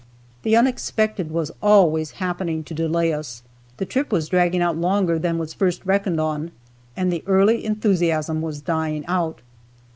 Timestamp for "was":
1.29-1.51, 4.11-4.29, 5.37-5.53, 8.41-8.61